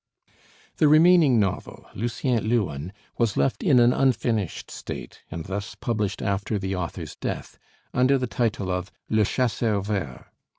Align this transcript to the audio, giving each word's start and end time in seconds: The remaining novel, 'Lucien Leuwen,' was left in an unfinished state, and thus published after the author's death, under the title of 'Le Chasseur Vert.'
The 0.77 0.87
remaining 0.87 1.39
novel, 1.39 1.85
'Lucien 1.93 2.43
Leuwen,' 2.49 2.91
was 3.19 3.37
left 3.37 3.61
in 3.61 3.79
an 3.79 3.93
unfinished 3.93 4.71
state, 4.71 5.21
and 5.29 5.45
thus 5.45 5.75
published 5.75 6.23
after 6.23 6.57
the 6.57 6.75
author's 6.75 7.15
death, 7.15 7.59
under 7.93 8.17
the 8.17 8.25
title 8.25 8.71
of 8.71 8.91
'Le 9.11 9.23
Chasseur 9.25 9.79
Vert.' 9.79 10.25